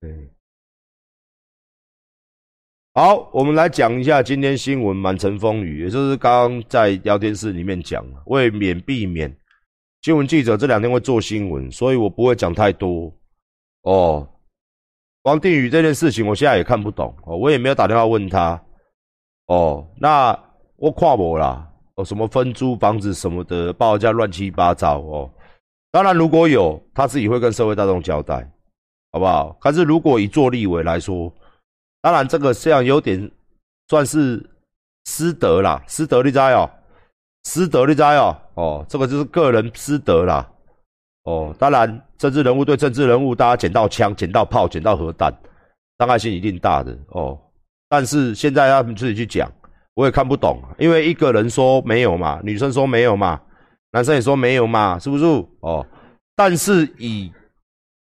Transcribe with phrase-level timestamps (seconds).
[0.00, 0.30] 对。
[2.94, 9.34] 好，我们来讲一下今天新闻满城风雨，也就是刚刚在聊天室里面讲，为免避免
[10.00, 13.12] 新闻记者这两天会做新闻，所以我不会讲太多。
[13.82, 14.26] 哦，
[15.24, 18.58] 王定宇这件事情，我现在也看不懂哦，我也没有打电话问他。
[19.48, 20.36] 哦，那
[20.76, 25.30] 我跨我啦，哦，什么分租房子什么的报价乱七八糟哦。
[25.90, 28.50] 当然如果有，他自己会跟社会大众交代，
[29.16, 29.56] 好不好？
[29.58, 31.32] 可是如果以做立委来说，
[32.02, 33.30] 当然，这个这样有点
[33.88, 34.44] 算是
[35.06, 36.70] 私德啦，私德的灾哦，
[37.44, 40.46] 私德的灾哦，哦，这个就是个人私德啦，
[41.24, 45.32] 哦，当然，政治人物对政治人物，大家捡到枪、捡到炮、捡到核弹，
[45.98, 47.40] 伤害性一定大的哦。
[47.88, 49.50] 但是现在他们自己去讲，
[49.94, 53.40] 我也看不懂，因为一个人说没有嘛，女生说没有嘛，
[53.92, 55.24] 男生也说没有嘛，是不是？
[55.60, 55.86] 哦，
[56.34, 57.32] 但是以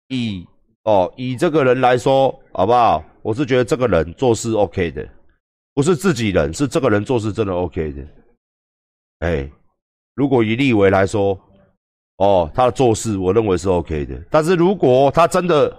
[0.09, 0.46] 以
[0.90, 3.04] 哦以这个人来说，好不好？
[3.22, 5.06] 我是觉得这个人做事 OK 的，
[5.73, 8.02] 不是自己人，是这个人做事真的 OK 的。
[9.20, 9.48] 哎，
[10.16, 11.38] 如果以立维来说，
[12.16, 14.20] 哦，他的做事我认为是 OK 的。
[14.30, 15.74] 但是如果他真的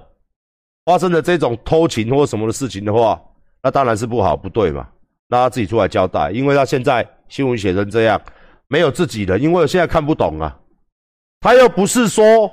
[0.85, 3.21] 发生了这种偷情或什么的事情的话，
[3.61, 4.87] 那当然是不好，不对嘛。
[5.27, 8.21] 那他自己出来交代，因为他现在新闻写成这样，
[8.67, 10.57] 没有自己人，因为我现在看不懂啊。
[11.39, 12.51] 他又不是说，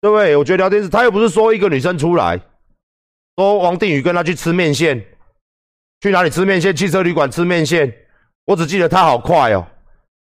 [0.00, 0.36] 对不对？
[0.36, 2.40] 我觉得聊天室他又不是说一个女生出来。
[3.36, 5.04] 说王定宇跟他去吃面线，
[6.00, 6.74] 去哪里吃面线？
[6.74, 7.94] 汽车旅馆吃面线。
[8.46, 9.66] 我只记得他好快哦，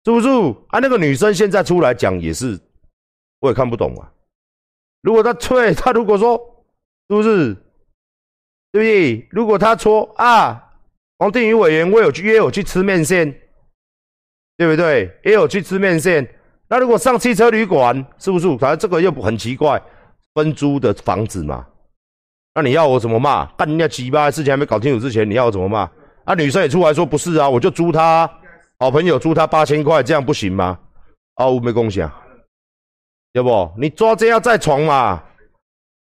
[0.04, 0.28] 是不是？
[0.70, 2.60] 啊，那个女生现在出来讲也是，
[3.40, 4.12] 我也看不懂啊。
[5.02, 6.38] 如果他退， 他如果说
[7.10, 7.54] 是不是？
[8.72, 9.28] 对不对？
[9.32, 10.74] 如果他说啊，
[11.18, 13.34] 王定宇委员，我有去约我去吃面线，
[14.58, 15.18] 对不对？
[15.24, 16.28] 也有去吃面线。
[16.70, 18.48] 那如果上汽车旅馆，是不是？
[18.58, 19.82] 反正这个又很奇怪，
[20.36, 21.66] 分租的房子嘛。
[22.54, 23.46] 那你要我怎么骂？
[23.58, 25.90] 干人家鸡巴事情还没搞清楚之前，你要我怎么骂？
[26.26, 28.30] 啊，女生也出来说不是啊，我就租他，
[28.78, 30.78] 好朋友租他八千块，这样不行吗？
[31.36, 32.12] 啊，我没共享，
[33.34, 35.24] 要不你抓奸要在床嘛？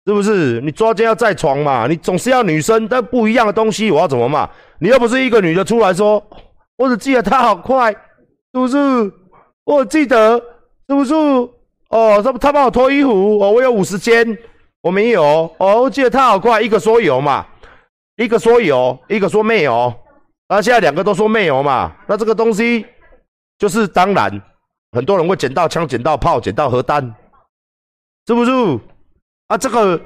[0.04, 0.60] 是不是？
[0.60, 1.86] 你抓奸要在床嘛？
[1.86, 4.46] 你总是要女生，但不一样的东西，我要怎么骂？
[4.80, 6.22] 你又不是一个女的出来说，
[6.76, 7.98] 我只记得他好快，是
[8.52, 8.76] 不是？
[9.64, 10.38] 我记得
[10.88, 11.14] 是不是？
[11.14, 14.38] 哦，他他帮我脱衣服，哦，我有五十间。
[14.80, 15.22] 我没有
[15.58, 17.46] 哦，我记得他好快，一个说有嘛，
[18.16, 19.94] 一个说有，一个说没有，
[20.48, 22.84] 那现在两个都说没有嘛，那这个东西
[23.58, 24.42] 就是当然，
[24.90, 27.14] 很多人会捡到枪、捡到炮、捡到核弹，
[28.26, 28.50] 是不是？
[29.46, 30.00] 啊，这个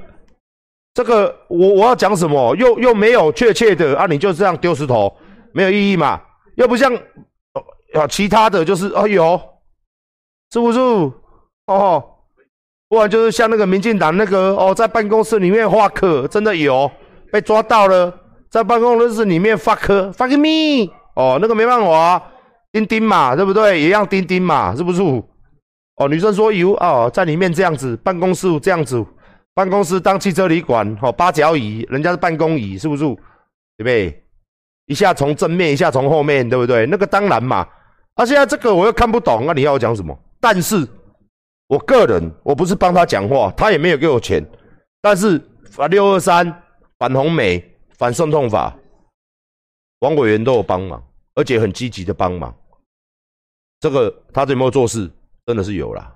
[0.92, 2.54] 这个我我要讲什么？
[2.56, 5.16] 又又没有确切的啊，你就这样丢石头，
[5.54, 6.20] 没有意义嘛？
[6.56, 6.92] 又不像
[7.98, 9.40] 啊其他的就是啊有，
[10.52, 10.78] 是不是？
[11.66, 12.12] 哦。
[12.88, 16.88] 不然就是像那个民进党那个哦，在办公室里面发科，真的有
[17.32, 18.16] 被抓到了，
[18.48, 22.22] 在办公室里面发科，fuck me，哦，那个没办法，
[22.70, 23.80] 钉钉嘛，对不对？
[23.80, 25.02] 一样钉钉嘛，是不是？
[25.96, 29.04] 哦，女生说有哦，在里面这样子，办公室这样子，
[29.52, 33.02] 办公室当汽车旅馆，哦，八角椅，人家是办公椅，是不是？
[33.04, 34.24] 对不对？
[34.86, 36.86] 一下从正面，一下从后面，对不对？
[36.86, 37.66] 那个当然嘛，
[38.16, 40.18] 啊，现在这个我又看不懂，那你要我讲什么？
[40.38, 40.86] 但是。
[41.68, 44.40] 我个人，我不是帮他讲话，他也没有给我钱，
[45.02, 45.36] 但是
[45.68, 46.46] 反六二三、
[46.96, 47.60] 反红美、
[47.98, 48.72] 反渗痛法，
[49.98, 52.54] 王委员都有帮忙，而且很积极的帮忙。
[53.80, 55.10] 这个他有没有做事？
[55.44, 56.14] 真的是有啦。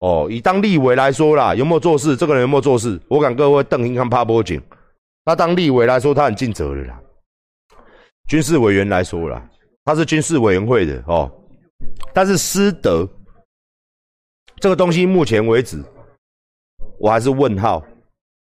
[0.00, 2.16] 哦，以当立委来说啦，有没有做事？
[2.16, 3.00] 这个人有没有做事？
[3.06, 4.60] 我敢各位邓英康、帕波警，
[5.24, 7.00] 他当立委来说，他很尽责的啦。
[8.26, 9.48] 军事委员来说啦，
[9.84, 11.30] 他是军事委员会的哦，
[12.12, 13.08] 但是师德。
[14.60, 15.82] 这个东西目前为止，
[16.98, 17.84] 我还是问号。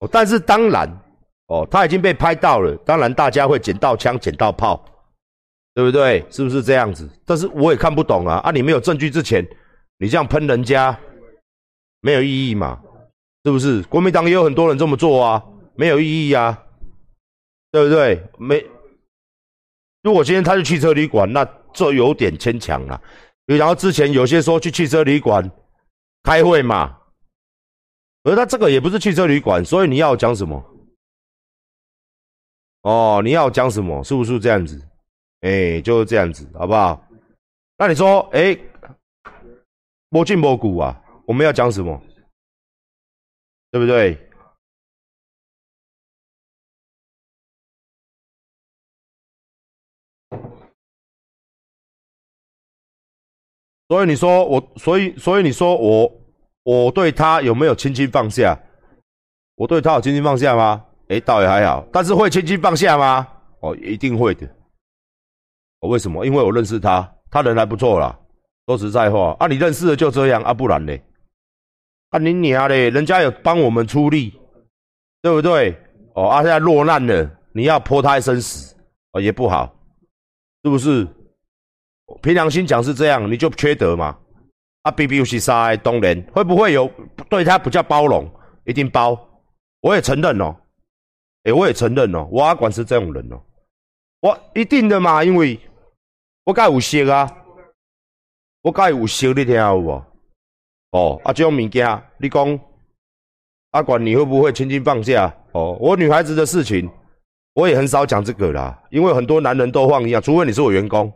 [0.00, 0.86] 哦，但是当然，
[1.46, 4.84] 哦，他已经被拍到了，当然大家会捡到枪、捡到炮，
[5.72, 6.22] 对不对？
[6.28, 7.08] 是不是这样子？
[7.24, 8.38] 但是我也看不懂啊！
[8.38, 9.46] 啊，你没有证据之前，
[9.96, 10.98] 你这样喷人家，
[12.00, 12.78] 没有意义嘛？
[13.44, 13.80] 是不是？
[13.84, 15.42] 国民党也有很多人这么做啊，
[15.76, 16.62] 没有意义啊，
[17.70, 18.22] 对不对？
[18.36, 18.62] 没。
[20.02, 23.00] 如果今天他去汽车旅馆，那这有点牵强了。
[23.46, 25.50] 然后之前有些说去汽车旅馆。
[26.24, 27.00] 开会嘛，
[28.22, 30.64] 而他这个也不是汽车旅馆，所以你要讲什么？
[32.82, 34.04] 哦，你要讲什么？
[34.04, 34.80] 是不是这样子？
[35.40, 37.04] 哎，就是这样子，好不好？
[37.76, 38.56] 那你说，哎，
[40.10, 41.02] 摸进摸骨啊？
[41.26, 42.00] 我们要讲什么？
[43.72, 44.16] 对不对？
[53.88, 56.10] 所以你说我，所以所以你说我，
[56.62, 58.58] 我对他有没有轻轻放下？
[59.56, 60.84] 我对他有轻轻放下吗？
[61.08, 61.84] 哎，倒也还好。
[61.92, 63.26] 但是会轻轻放下吗？
[63.60, 64.46] 哦，一定会的。
[65.80, 66.24] 哦为什么？
[66.24, 68.18] 因为我认识他，他人还不错啦。
[68.66, 70.96] 说实在话，啊，你认识的就这样啊，不然呢？
[72.10, 74.32] 啊，你娘嘞，人家有帮我们出力，
[75.20, 75.76] 对不对？
[76.14, 78.74] 哦，啊，现在落难了，你要泼他一身屎，
[79.12, 79.74] 哦，也不好，
[80.62, 81.06] 是不是？
[82.20, 84.18] 凭良心讲是这样，你就缺德嘛？
[84.82, 86.90] 啊，B B U C 杀东联会不会有
[87.28, 88.28] 对他不叫包容？
[88.64, 89.18] 一定包，
[89.80, 90.54] 我也承认哦。
[91.44, 93.40] 哎，我也承认哦，我阿管是这种人哦。
[94.20, 95.58] 我一定的嘛，因为
[96.44, 97.28] 我该有识啊，
[98.62, 100.04] 我该有识，你听有无？
[100.90, 102.60] 哦，啊，这种物件，你讲
[103.70, 105.34] 阿管你会不会轻轻放下？
[105.52, 106.90] 哦，我女孩子的事情，
[107.54, 111.12] 我也很少讲这个啦，因为很多男人都放一样，除非你是我员工。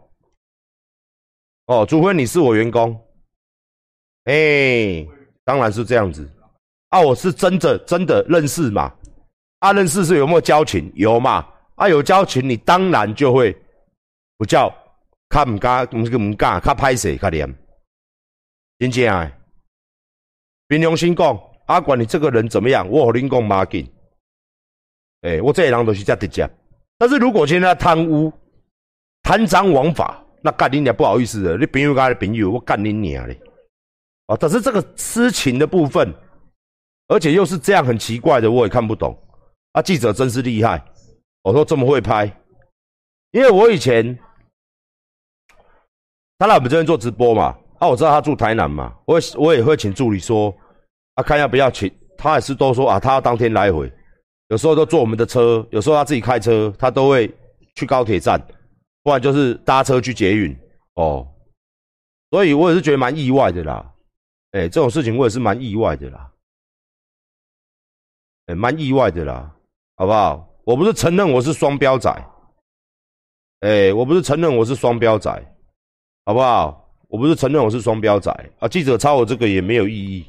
[1.67, 2.99] 哦，除非你是我员工。
[4.25, 5.07] 哎，
[5.45, 6.29] 当然是这样子。
[6.89, 8.93] 啊，我是真的真的认识嘛？
[9.59, 10.91] 啊，认识是有没有交情？
[10.95, 11.47] 有嘛？
[11.75, 13.57] 啊，有交情，你当然就会
[14.39, 14.73] 不叫
[15.29, 17.17] 他唔敢，唔个唔敢，他拍谁？
[17.17, 17.47] 他连
[18.79, 19.33] 真正诶，
[20.69, 22.89] 凭良心讲，阿管你这个人怎么样？
[22.89, 23.93] 我和你讲马紧，
[25.23, 26.49] 哎，我这人都是这直接。
[26.99, 28.33] 但是如果现在贪污、
[29.23, 33.37] 贪赃枉法，那干你娘不好意思的，你朋友家的朋友，我干你娘嘞！
[34.27, 34.37] 啊！
[34.39, 36.15] 但是这个痴情的部分，
[37.09, 39.19] 而且又是这样很奇怪的，我也看不懂。
[39.73, 40.81] 啊，记者真是厉害！
[41.43, 42.27] 我说这么会拍，
[43.33, 44.17] 因为我以前
[46.39, 50.57] 他来我们这边做直播嘛，啊，我知道他住台南嘛，我也我也会请助理说，
[51.15, 53.93] 啊，看要不要请，他也是都说啊，他要当天来回，
[54.51, 57.29] 有时候都坐我们的车，有时候他自己开车，他都会
[57.75, 58.41] 去高铁站，
[59.07, 60.53] 不然就是搭车去捷运
[60.95, 61.25] 哦，
[62.33, 63.95] 所以我也是觉得蛮意外的啦。
[64.51, 66.29] 哎，这种事情我也是蛮意外的啦，
[68.47, 69.55] 哎，蛮意外的啦，
[69.95, 70.49] 好不好？
[70.65, 72.11] 我不是承认我是双标仔，
[73.61, 75.31] 哎，我不是承认我是双标仔，
[76.25, 76.91] 好不好？
[77.07, 78.67] 我不是承认我是双标仔啊！
[78.67, 80.29] 记者抄我这个也没有意义，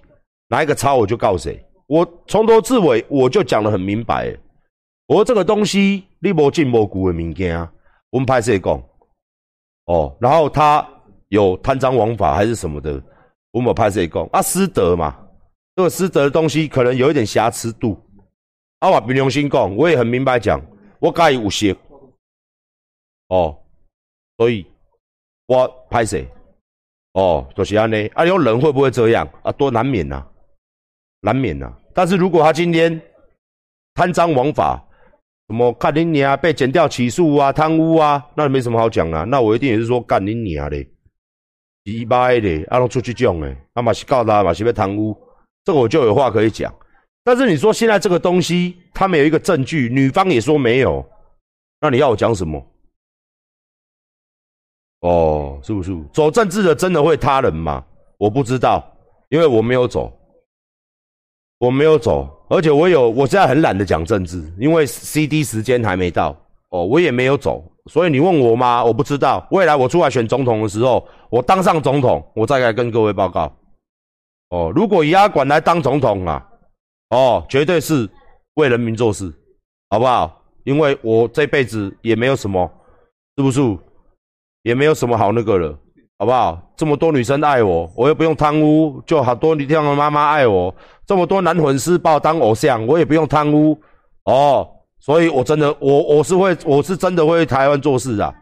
[0.50, 1.59] 哪一个抄我就告谁。
[1.88, 4.38] 我从头至尾我就讲得很明白，
[5.07, 7.68] 我这个东西你无进无古的物件，
[8.09, 8.81] 我们拍摄讲，
[9.86, 10.88] 哦，然后他
[11.30, 13.01] 有贪赃枉法还是什么的。
[13.51, 14.42] 我们拍谁讲啊？
[14.42, 15.18] 师德嘛，
[15.75, 18.00] 这个师德的东西可能有一点瑕疵度。
[18.80, 20.62] 啊，我凭良心讲，我也很明白讲，
[21.00, 21.75] 我介有些
[23.30, 23.57] 哦，
[24.38, 24.65] 所以
[25.48, 26.30] 我拍谁
[27.13, 28.06] 哦，就是安尼。
[28.10, 29.51] 啊，有人会不会这样啊？
[29.53, 30.24] 多难免呐，
[31.21, 31.75] 难免呐。
[31.94, 33.01] 但是如果他今天
[33.95, 34.87] 贪赃枉法，
[35.47, 39.23] 什么干你娘被剪掉起诉啊，贪污啊，那没什么好讲啊。
[39.23, 40.88] 那我一定也是说干你娘嘞。
[41.83, 45.17] 一百的，阿龙出去讲诶，阿嘛是告他嘛是被贪污，
[45.63, 46.73] 这个我就有话可以讲。
[47.23, 51.05] 但是你说现在这个东西，他没有一个证据，女方也说没有，
[51.79, 52.61] 那你要我讲什么？
[55.00, 57.85] 哦，是不是走政治的真的会他人吗？
[58.17, 58.83] 我不知道，
[59.29, 60.11] 因为我没有走，
[61.59, 66.35] 我没有走，而且我有，我现在很懒得讲政治，因为 C D 时间还没到，
[66.69, 67.63] 哦，我也没有走。
[67.88, 68.83] 所以你问我吗？
[68.83, 69.47] 我不知道。
[69.51, 73.51] 未来我出来选总统的时候，我当上总统，我再来跟各位报告。
[74.49, 76.45] 哦，如果以阿管来当总统啊，
[77.09, 78.09] 哦，绝对是
[78.55, 79.33] 为人民做事，
[79.89, 80.41] 好不好？
[80.63, 82.69] 因为我这辈子也没有什么，
[83.38, 83.62] 是不是？
[84.63, 85.79] 也没有什么好那个了，
[86.19, 86.59] 好不好？
[86.75, 90.74] 这么多女生爱我，我又不用贪污，就好多女地方的妈妈爱我。
[91.05, 93.79] 这么多男粉丝把我当偶像，我也不用贪污，
[94.24, 94.67] 哦。
[95.00, 98.36] 所以，我真的，我我是会，我是真的会台湾做事的，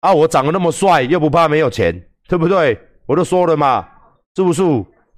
[0.00, 1.94] 啊，我长得那么帅，又不怕没有钱，
[2.28, 2.76] 对不对？
[3.06, 3.86] 我都说了嘛，
[4.34, 4.62] 是不是？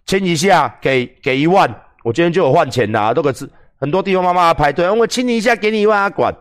[0.04, 1.68] 亲一下，给给一万，
[2.04, 3.14] 我今天就有换钱啦。
[3.14, 3.49] 这个是
[3.80, 6.35] 很多地方妈妈排队，我亲你一下，给你一万，管，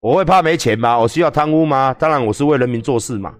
[0.00, 0.98] 我会怕没钱吗？
[0.98, 1.96] 我需要贪污吗？
[1.98, 3.34] 当然，我是为人民做事嘛。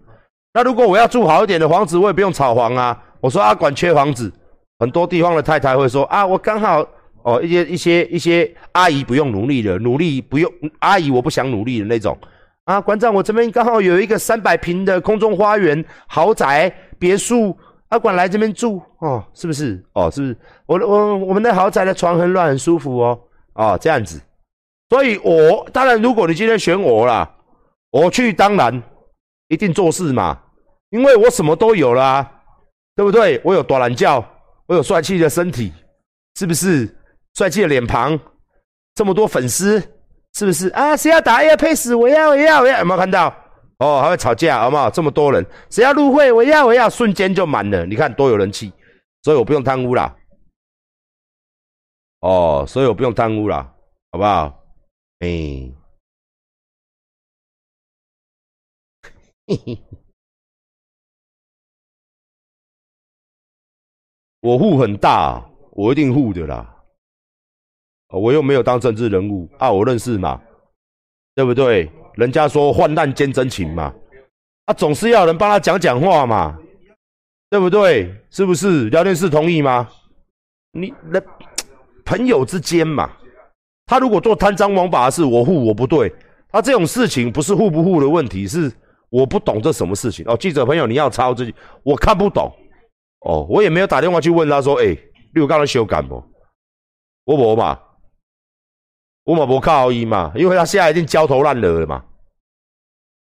[0.57, 2.99] 那如果我要住好一点的房子，我也不用炒房啊。
[3.21, 4.33] 我说阿管缺房子，
[4.79, 6.83] 很多地方的太太会说啊，我刚好。
[7.25, 12.17] 哦，一些一些一些阿姨不用努力了，努力不用阿姨，我不想努力的那种
[12.65, 12.81] 啊。
[12.81, 17.55] 馆长，我这边刚好有一个三百平的空中花园豪宅别墅，
[17.89, 19.85] 阿管来这边住哦，是不是？
[19.93, 20.37] 哦，是不是？
[20.67, 23.21] 我我我们的豪宅的床很软很舒服哦，
[23.55, 24.19] 哦这样子。
[24.89, 27.29] 所以，我当然，如果你今天选我啦，
[27.91, 28.81] 我去当然
[29.49, 30.39] 一定做事嘛，
[30.91, 32.43] 因为我什么都有啦，
[32.95, 33.41] 对不对？
[33.45, 34.25] 我有短懒觉，
[34.67, 35.73] 我有帅气的身体，
[36.37, 36.93] 是不是？
[37.35, 38.19] 帅气的脸庞，
[38.95, 39.79] 这么多粉丝，
[40.35, 40.97] 是不是啊？
[40.97, 41.95] 谁要打 A 配死？
[41.95, 42.79] 我要，我要，我要！
[42.79, 43.29] 有没有看到？
[43.79, 44.89] 哦，还会吵架，好不好？
[44.89, 46.33] 这么多人，谁要入会？
[46.33, 46.89] 我要，我要！
[46.89, 48.73] 瞬间就满了，你看多有人气，
[49.23, 50.17] 所以我不用贪污啦。
[52.21, 53.71] 哦，所以我不用贪污啦，
[54.13, 54.65] 好不好？
[55.19, 55.29] 哎，
[59.47, 59.79] 嘿嘿，
[64.47, 66.73] 我户很大，我一定户的啦。
[68.11, 70.41] 我又没有当政治人物啊，我认识嘛，
[71.35, 71.91] 对不对？
[72.15, 73.93] 人家说患难见真情嘛，
[74.67, 76.57] 啊，总是要人帮他讲讲话嘛，
[77.51, 78.15] 对不对？
[78.31, 78.89] 是不是？
[78.91, 79.89] 聊天室同意吗？
[80.71, 81.21] 你那
[82.05, 83.11] 朋友之间嘛，
[83.87, 86.15] 他如果做贪赃枉法的事，我护我不对，
[86.51, 88.73] 他这种事情不是护不护的问题，是
[89.11, 90.37] 我不懂这什么事情哦。
[90.37, 92.49] 记者朋友，你要抄这，我看不懂
[93.21, 94.97] 哦，我也没有打电话去问他说，哎，
[95.35, 96.23] 你有刚才修改不？
[97.25, 97.79] 我无嘛。
[99.25, 102.05] 我嘛无靠伊嘛，因为他现在已经焦头烂额了嘛，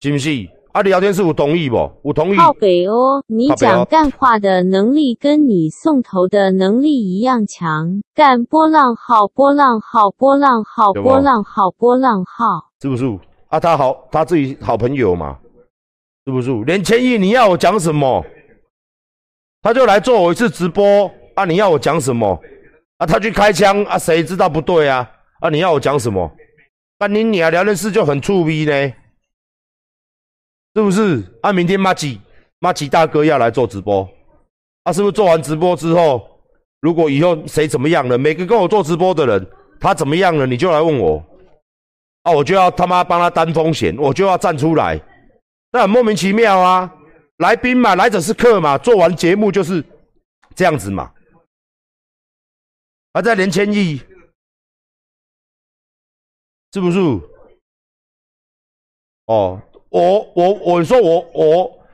[0.02, 0.30] 是不是？
[0.72, 1.92] 啊，聊天室有同意不？
[2.02, 2.36] 我同意。
[2.36, 8.02] 靠北哦，你讲干话的能力跟你送头的能力一样强。
[8.16, 13.06] 干波浪号，波浪号，波浪号，波浪号，波浪号，是不是？
[13.50, 15.38] 啊，他好，他自己好朋友嘛，
[16.26, 16.52] 是不是？
[16.64, 18.26] 连千亿你要我讲什么？
[19.64, 21.46] 他就来做我一次直播啊！
[21.46, 22.38] 你要我讲什么？
[22.98, 23.98] 啊，他去开枪啊？
[23.98, 25.10] 谁知道不对啊？
[25.40, 25.50] 啊！
[25.50, 26.30] 你要我讲什么？
[27.00, 28.94] 那你你啊聊天室就很触逼呢，
[30.76, 31.24] 是不是？
[31.42, 32.20] 啊，明天马吉
[32.60, 34.08] 马吉大哥要来做直播，
[34.84, 36.22] 啊，是不是做完直播之后，
[36.82, 39.48] 如果以后谁怎么样了，每个跟我做直播的人
[39.80, 41.24] 他怎么样了，你就来问我，
[42.24, 45.00] 啊，我就要他妈帮他担风险，我就要站出来，
[45.72, 46.94] 那很莫名其妙啊！
[47.44, 49.84] 来宾嘛，来者是客嘛，做完节目就是
[50.56, 51.12] 这样子嘛，
[53.14, 54.02] 还在连千亿。
[56.74, 57.00] 是不是？
[59.28, 61.86] 哦，我我我说我我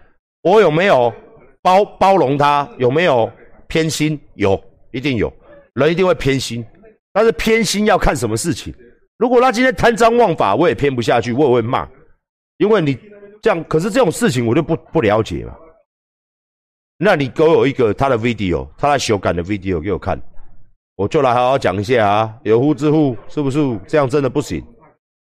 [0.43, 1.13] 我有没有
[1.61, 2.69] 包包容他？
[2.77, 3.29] 有没有
[3.67, 4.17] 偏心？
[4.35, 4.57] 有，
[4.93, 5.33] 一定有
[5.73, 6.65] 人一定会偏心，
[7.11, 8.73] 但是偏心要看什么事情。
[9.17, 11.85] 如果他今天贪赃枉法，我也偏不下去，我也会骂，
[12.57, 12.97] 因为你
[13.41, 13.63] 这样。
[13.65, 15.55] 可是这种事情我就不不了解嘛。
[16.97, 20.21] 那你给我一个他的 video，他在修改的 video 给我看。
[20.95, 24.09] 我就来好好讲一下啊，有夫之妇是不是这样？
[24.09, 24.61] 真的不行。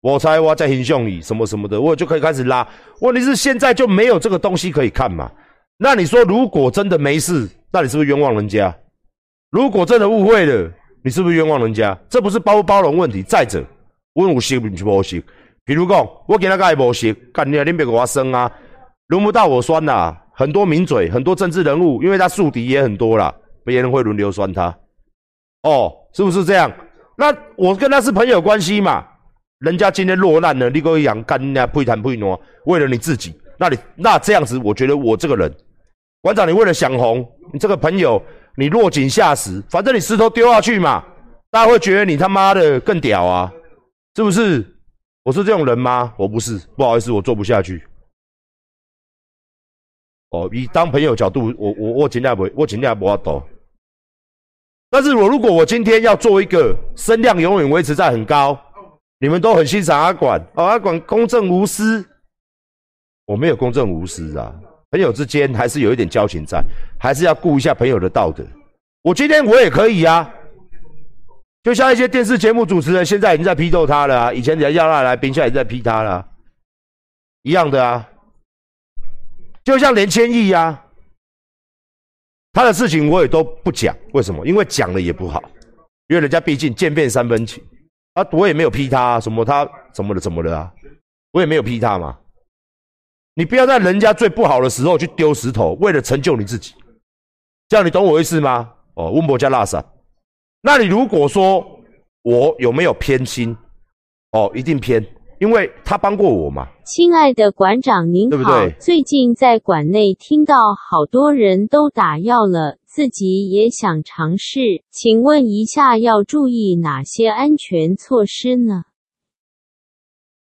[0.00, 2.66] 我猜我在形象里什么什么的，我就可以开始拉。
[3.00, 5.30] 问题是现在就没有这个东西可以看嘛？
[5.78, 8.76] 那你说如果真的没事，那你是不是冤枉人家？
[9.50, 10.72] 如果真的误会了，
[11.04, 11.96] 你是不是冤枉人家？
[12.08, 13.22] 这不是包不包容问题。
[13.22, 13.64] 再者，
[14.14, 15.22] 问我信不不信？
[15.64, 18.50] 比如讲，我给他个不信，干你啊，你别给我生啊，
[19.08, 20.16] 轮不到我酸呐。
[20.32, 24.74] 很多名嘴，很多政治人物，因为他宿敌也很多啦，别人会轮流酸他。
[25.64, 26.72] 哦，是不是这样？
[27.16, 29.04] 那我跟他是朋友关系嘛？
[29.58, 35.54] 人家今天落难了，你个养干人家配谈配挪，为了你自己，那你那这样子，我觉得我这个人，
[36.22, 38.22] 馆长，你为了想红，你这个朋友，
[38.56, 41.04] 你落井下石，反正你石头丢下去嘛，
[41.50, 43.52] 大家会觉得你他妈的更屌啊，
[44.16, 44.64] 是不是？
[45.22, 46.14] 我是这种人吗？
[46.16, 47.86] 我不是，不好意思，我做不下去。
[50.30, 53.42] 哦，以当朋友角度，我我我尽量不，我尽量不要抖。
[54.88, 58.58] 但是我如果我今天要做一个声量永远维持在很高，
[59.18, 62.04] 你们都很欣赏阿管哦，阿管公正无私，
[63.26, 64.54] 我没有公正无私啊，
[64.90, 66.64] 朋友之间还是有一点交情在，
[66.98, 68.44] 还是要顾一下朋友的道德。
[69.02, 70.32] 我今天我也可以啊，
[71.62, 76.26] 就像一些电视节目主持人现在已经在批斗他了，以前人家要他来宾，现在也在批他了，
[77.42, 78.08] 一样的啊，
[79.62, 80.86] 就像连千亿呀。
[82.52, 84.44] 他的事情我也都不讲，为什么？
[84.46, 85.40] 因为讲了也不好，
[86.08, 87.62] 因为人家毕竟见面三分情
[88.14, 90.72] 啊，我也没有批他什么，他怎么了怎么了啊？
[91.30, 92.18] 我也没有批他嘛。
[93.34, 96.74] 你不要在人家最不好的时候去丢石头，为了成就你自己，
[97.68, 98.72] 这样你懂我意思吗？
[98.94, 99.84] 哦，温博加拉萨，
[100.62, 101.64] 那你如果说
[102.22, 103.56] 我有没有偏心？
[104.32, 105.04] 哦，一定偏。
[105.40, 118.82] 因为他帮过我嘛，亲爱的馆长您好，最近在馆内听到好多人都打药了，自己也想尝试，请问一下要注意哪些安全措施呢？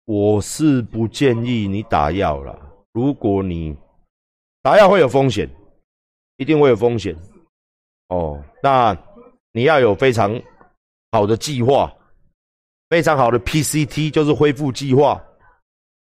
[0.06, 2.60] 我是不建议你打药了，
[2.92, 3.78] 如果你
[4.64, 5.48] 打药会有风险，
[6.38, 7.16] 一定会有风险。
[8.08, 8.98] 哦，那
[9.52, 10.40] 你要有非常
[11.12, 11.92] 好的计划。
[12.90, 15.22] 非常好的 PCT 就是恢复计划，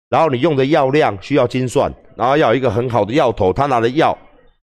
[0.09, 4.17] 然后你用的药量需要精算，然后要有一个很好的药头，他拿的药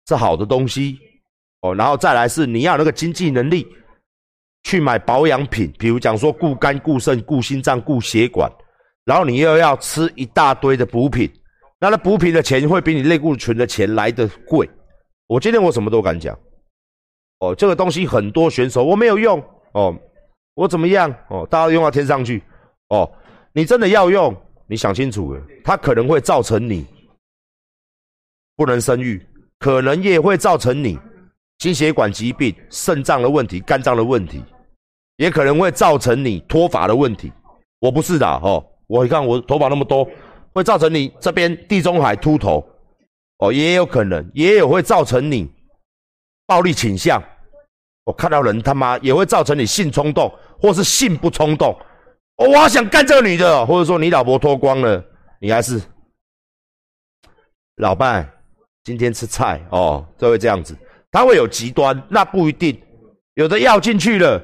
[0.06, 0.96] 是好的东西
[1.62, 3.66] 哦，然后再来是你要那个经济能力
[4.62, 8.48] 去买保养品，比如讲说固肝、固肾、固心脏、固血管，
[9.04, 11.28] 然后你又要吃一大堆的补品，
[11.80, 14.70] 那那补品的钱会比你类固醇的钱来的贵。
[15.26, 16.38] 我今天我什么都敢讲
[17.40, 19.94] 哦，这个东西很多选手我没有用哦。
[20.54, 21.14] 我怎么样？
[21.28, 22.42] 哦，大家用到天上去。
[22.88, 23.10] 哦，
[23.52, 24.34] 你真的要用，
[24.66, 26.86] 你想清楚了，它可能会造成你
[28.56, 29.20] 不能生育，
[29.58, 30.98] 可能也会造成你
[31.58, 34.42] 心血管疾病、肾脏的问题、肝脏的问题，
[35.18, 37.30] 也可能会造成你脱发的问题。
[37.80, 40.08] 我不是的，哦，我一看我头发那么多，
[40.54, 42.66] 会造成你这边地中海秃头。
[43.40, 45.46] 哦，也有可能，也有会造成你
[46.46, 47.22] 暴力倾向。
[48.04, 51.76] 我看到人他妈也会造成你性冲动，或是性不冲动。
[52.36, 55.04] 我好想干这个女的，或者说你老婆脱光了，
[55.40, 55.80] 你还是
[57.76, 58.30] 老伴
[58.84, 60.76] 今天吃菜哦，就会这样子。
[61.10, 62.80] 他会有极端，那不一定。
[63.34, 64.40] 有的药进去了，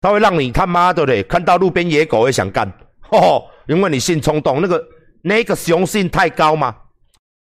[0.00, 2.70] 他会让你他妈的嘞，看到路边野狗会想干，
[3.10, 4.82] 哦，因为你性冲动，那个
[5.22, 6.76] 那个雄性太高吗？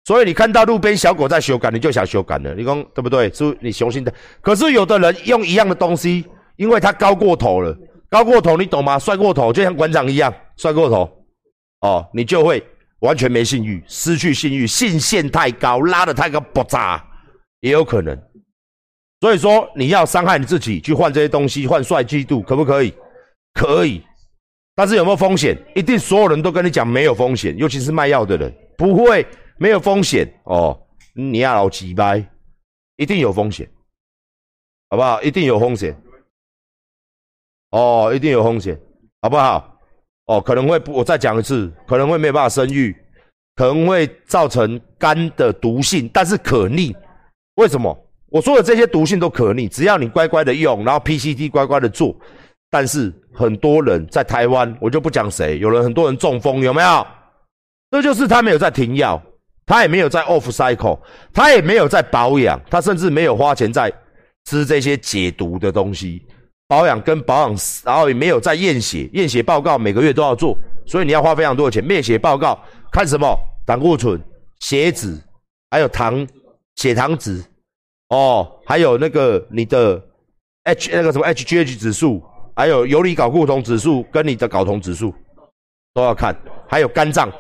[0.04, 3.32] 所以你看到路边小狗在修改，你就想修改了，你讲对不对？
[3.32, 4.12] 是你雄性的。
[4.42, 6.24] 可是有的人用一样的东西，
[6.56, 7.74] 因为他高过头了，
[8.10, 8.98] 高过头，你懂吗？
[8.98, 11.10] 帅过头，就像馆长一样，帅过头，
[11.80, 12.62] 哦，你就会
[13.00, 17.02] 完全没信誉，失去信誉，信线太高，拉的太高，爆炸
[17.60, 18.14] 也有可能。
[19.22, 22.92] 所以说，你要伤害你自己去换这些东西，换帅气度，可不可以？
[23.54, 24.02] 可以。
[24.76, 25.56] 但是有没有风险？
[25.74, 29.26] 一定所有人都跟你讲没有风险，尤其是卖药的人，不会。
[29.56, 30.78] 没有风险哦，
[31.14, 32.24] 你要老几掰，
[32.96, 33.68] 一定有风险，
[34.90, 35.22] 好不好？
[35.22, 35.96] 一定有风险，
[37.70, 38.78] 哦，一定有风险，
[39.22, 39.78] 好不好？
[40.26, 42.96] 哦，可能会，我再讲一次，可能会没有办法生育，
[43.56, 46.96] 可能会造成肝的毒性，但是可逆。
[47.56, 47.96] 为什么？
[48.28, 52.16] 我说的这些毒性都可逆，只要你乖乖的用，然后 PCT 乖乖的做。
[52.70, 57.06] 但是很多人在台湾，我就不讲谁，有人很多人中风，有没有？
[57.90, 59.22] 这就是他没有在停药。
[59.66, 60.98] 他也没有在 off cycle，
[61.32, 63.92] 他也没有在保养，他甚至没有花钱在
[64.44, 66.22] 吃这些解毒的东西，
[66.68, 71.88] 保养跟保养，然后也没有在验血，验血报告每个月都要做，所以你要花非常多的钱。
[71.88, 72.58] 验血报告
[72.92, 73.34] 看什么？
[73.66, 74.20] 胆固醇、
[74.60, 75.18] 血脂，
[75.70, 76.26] 还有糖、
[76.76, 77.42] 血糖值，
[78.10, 79.98] 哦，还有那个你的
[80.64, 82.22] H 那个什么 HGH 指数，
[82.54, 85.14] 还有游离睾固酮指数跟你的睾酮指数
[85.94, 86.36] 都要看，
[86.68, 87.32] 还有肝脏、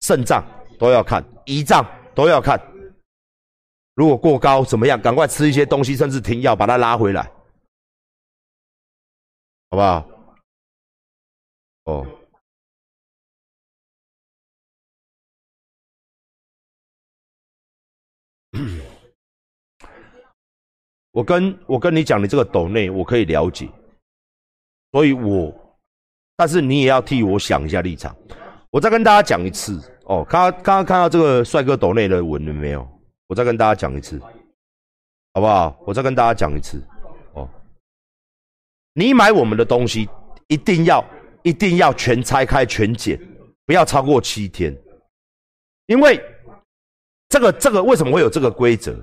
[0.00, 0.44] 肾脏。
[0.82, 2.60] 都要看胰脏，都要看。
[3.94, 5.00] 如果过高怎么样？
[5.00, 7.22] 赶快吃一些东西，甚至停药，把它拉回来，
[9.70, 10.04] 好不好？
[11.84, 12.04] 哦，
[21.12, 23.70] 我跟我跟你讲，你这个斗内我可以了解，
[24.90, 25.78] 所以我，
[26.34, 28.16] 但是你也要替我想一下立场。
[28.72, 29.78] 我再跟大家讲一次。
[30.06, 32.88] 哦，刚刚刚看到这个帅哥抖内的文了没有？
[33.28, 34.18] 我再跟大家讲一次，
[35.34, 35.78] 好不好？
[35.86, 36.82] 我再跟大家讲一次。
[37.34, 37.46] 哦，
[38.94, 40.08] 你买我们的东西，
[40.48, 41.04] 一定要
[41.42, 43.20] 一定要全拆开全检，
[43.66, 44.74] 不要超过七天。
[45.86, 46.18] 因为
[47.28, 48.98] 这个这个为什么会有这个规则？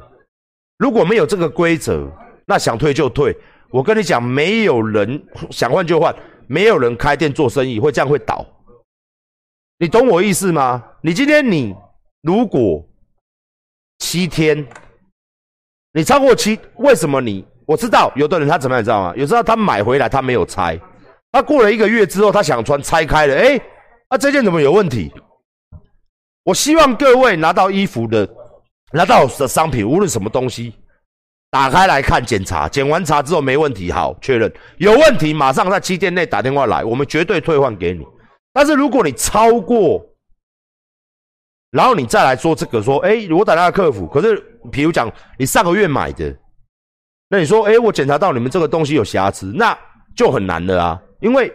[0.79, 2.12] 如果没有这个规则，
[2.43, 3.38] 那想退就退。
[3.69, 6.15] 我跟你讲，没有人想换就换，
[6.47, 8.43] 没有人开店做生意会这样会倒。
[9.81, 10.83] 你懂我意思吗？
[11.01, 11.73] 你今天你
[12.21, 12.85] 如果
[13.99, 14.67] 七天，
[15.93, 17.47] 你超过七，为什么你？
[17.65, 19.13] 我知道有的人他怎么样，你知道吗？
[19.15, 20.77] 有时候他买回来他没有拆，
[21.31, 23.57] 他过了一个月之后他想穿拆开了，哎，
[24.09, 25.09] 那这件怎么有问题？
[26.43, 28.27] 我希望各位拿到衣服的，
[28.91, 30.73] 拿到的商品，无论什么东西，
[31.51, 38.05] 打开来看检查，检完查之后没问题，好确认，有问题马上在七天内打电话来，我们绝对退换给你。
[38.60, 40.06] 但是如果你超过，
[41.72, 44.36] 然后你再来说这个，说，哎，我打电话客服，可是，
[44.69, 46.38] 比如讲你上个月买的，
[47.30, 49.74] 那你说，哎，我检查到你们这个东西有瑕疵，那
[50.13, 51.50] 就很难了啊，因为，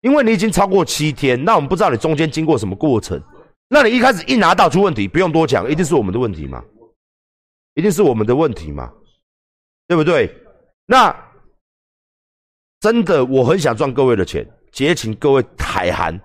[0.00, 3.22] 因为你已经超过七天，那我们不知道你中间经过什么过程，
[3.68, 6.64] 那你一开始一拿到出问题，不用多讲，一定是我们的问题嘛，
[7.74, 8.92] 一定是我们的问题嘛，
[9.86, 10.34] 对不对？
[10.84, 11.14] 那
[12.80, 14.44] 真的，我很想赚各位的钱。
[14.76, 16.18] 也请各位海涵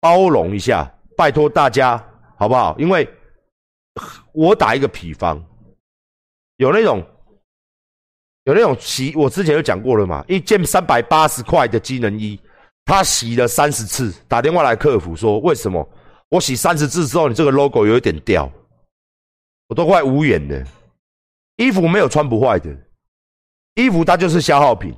[0.00, 1.96] 包容一下，拜托大家
[2.36, 2.76] 好不好？
[2.78, 3.08] 因为
[4.32, 5.42] 我打一个比方，
[6.56, 7.04] 有那种
[8.44, 12.38] 有那种洗，我之前就讲过了嘛，一件三百八十块的机能衣，
[12.84, 15.88] 他洗了三十次，打电话来客服说为什么
[16.28, 18.50] 我洗三十次之后，你这个 logo 有一点掉，
[19.68, 20.66] 我都快无言了。
[21.56, 22.76] 衣服没有穿不坏的，
[23.76, 24.94] 衣服它就是消耗品。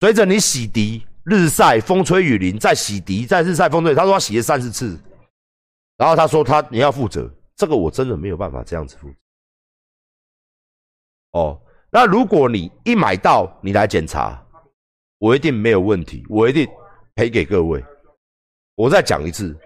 [0.00, 5.00] 随着你洗涤、日晒、风吹雨淋，再洗涤、再日晒、风吹，他说他洗了三十次，
[5.96, 9.16] 然后他说他你要负责，这个我真的没有办法这样子负责。
[11.32, 14.46] 哦，那如果你一买到你来检查，
[15.18, 16.68] 我一定没有问题，我一定
[17.14, 17.82] 赔给各位。
[18.74, 19.58] 我再讲一次，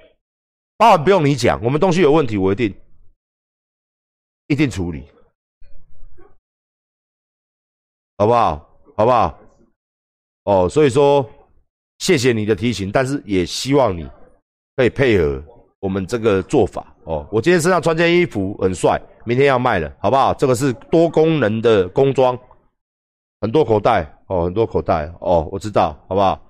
[0.76, 2.72] 包含不用你讲，我们东西有问题，我一定
[4.46, 5.08] 一定处理，
[8.16, 8.68] 好不好？
[8.96, 9.36] 好不好？
[10.50, 11.24] 哦，所以说
[11.98, 14.04] 谢谢你的提醒，但是也希望你
[14.74, 15.40] 可以配合
[15.78, 17.24] 我们这个做法哦。
[17.30, 20.34] 我今天身上穿件衣服很帅，明天要卖了，好不好？
[20.34, 22.36] 这个是多功能的工装，
[23.40, 26.44] 很多口袋哦，很多口袋哦，我知道，好不好？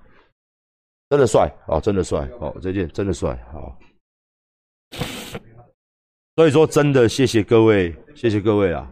[1.07, 3.77] 真的帅哦，真的帅哦，这件真的帅好。
[6.37, 8.91] 所以说真的谢谢各位，谢谢各位啊，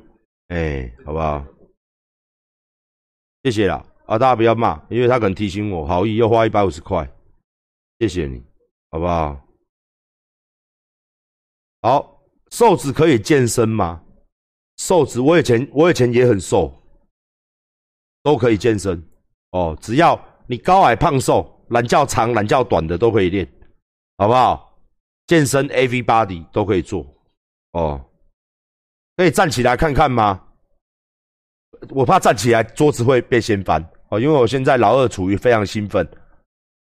[0.50, 1.44] 哎，好不好？
[3.44, 3.84] 谢谢啦。
[4.10, 7.08] 啊，大家不要骂，因为他可能提醒我，好意又花一百五十块，
[8.00, 8.44] 谢谢你，
[8.90, 9.40] 好不好？
[11.84, 12.20] 好，
[12.50, 14.04] 瘦子可以健身吗？
[14.78, 16.74] 瘦子，我以前我以前也很瘦，
[18.24, 19.00] 都可以健身
[19.52, 23.48] 哦，只要你高矮胖瘦，懒觉长懒觉短的都可以练，
[24.18, 24.76] 好不好？
[25.28, 27.06] 健身 A V body 都可以做
[27.74, 28.04] 哦，
[29.18, 30.48] 可以站起来看看吗？
[31.90, 33.88] 我怕站起来桌子会被掀翻。
[34.10, 36.08] 哦，因为我现在老二处于非常兴奋，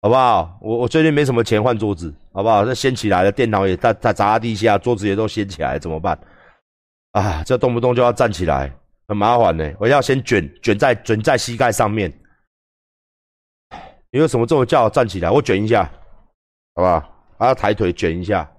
[0.00, 0.58] 好不好？
[0.62, 2.64] 我我最近没什么钱换桌子，好不好？
[2.64, 6.18] 这掀起来了，电脑也在在砸地下，桌子也都掀起来，怎么办？
[7.12, 8.72] 啊，这动不动就要站起来，
[9.08, 9.70] 很麻烦呢。
[9.78, 12.12] 我要先卷卷在卷在膝盖上面。
[14.10, 15.30] 你为什么这么叫我站起来？
[15.30, 15.84] 我卷一下，
[16.74, 17.14] 好不好？
[17.38, 18.50] 还要抬腿卷一下。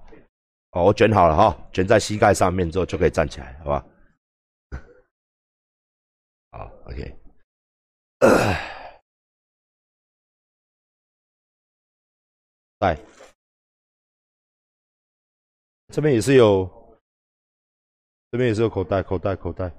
[0.71, 3.85] 哦，我卷好了哈，卷在膝盖上面之后就可以站起来，好吧？
[6.51, 7.15] 好，OK。
[12.79, 12.97] 来，
[15.87, 16.99] 这边也是有，
[18.31, 19.71] 这边也是有口袋，口袋，口袋。